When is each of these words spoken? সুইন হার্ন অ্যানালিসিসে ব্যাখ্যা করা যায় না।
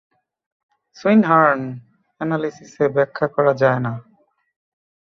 সুইন 0.97 1.21
হার্ন 1.29 1.61
অ্যানালিসিসে 2.21 2.85
ব্যাখ্যা 2.95 3.27
করা 3.35 3.53
যায় 3.61 3.79
না। 3.85 3.93